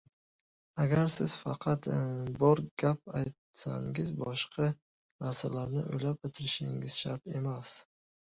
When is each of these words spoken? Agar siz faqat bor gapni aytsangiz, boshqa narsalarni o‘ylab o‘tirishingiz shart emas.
Agar 0.83 1.09
siz 1.15 1.33
faqat 1.41 1.89
bor 2.43 2.61
gapni 2.83 3.13
aytsangiz, 3.19 4.09
boshqa 4.23 4.69
narsalarni 5.25 5.83
o‘ylab 5.99 6.29
o‘tirishingiz 6.31 6.97
shart 7.03 7.33
emas. 7.41 7.75